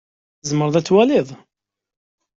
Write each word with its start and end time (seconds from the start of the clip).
Tzemreḍ 0.41 0.75
ad 0.75 0.85
twaliḍ? 0.87 1.27